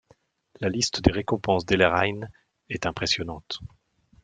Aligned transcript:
La 0.61 0.67
liste 0.69 1.03
des 1.03 1.11
récompenses 1.11 1.63
d'Ellerhein 1.63 2.27
est 2.69 2.87
impressionnante. 2.87 3.59